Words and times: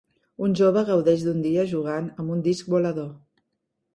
un 0.45 0.53
jove 0.59 0.81
gaudeix 0.87 1.25
d'un 1.27 1.43
dia 1.43 1.67
jugant 1.75 2.09
amb 2.23 2.35
un 2.37 2.41
disc 2.47 2.71
volador. 2.77 3.13